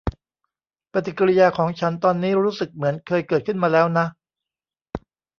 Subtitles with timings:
[0.93, 4.05] ปฏิกิริยาของฉันตอนนี้รู้สึกเหมือนเคยเกิดขึ้นมาแล้วนะ